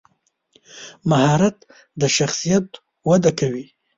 [1.09, 1.57] مهارت
[2.01, 2.67] د شخصیت
[3.09, 3.65] وده کوي.